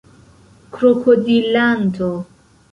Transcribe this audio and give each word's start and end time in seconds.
krokodilanto 0.73 2.09